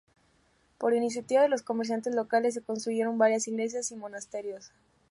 [0.79, 4.71] Por iniciativa de los comerciantes locales se construyeron varias iglesias y monasterios.